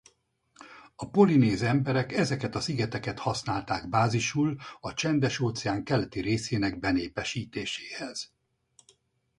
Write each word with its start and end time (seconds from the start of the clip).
A 0.95 1.09
polinéz 1.09 1.61
emberek 1.61 2.11
ezeket 2.13 2.55
a 2.55 2.59
szigeteket 2.59 3.19
használták 3.19 3.89
bázisul 3.89 4.57
a 4.79 4.93
Csendes-óceán 4.93 5.83
keleti 5.83 6.19
részének 6.21 6.79
benépesítéséhez. 6.79 8.31